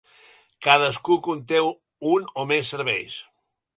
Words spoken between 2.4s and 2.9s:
o més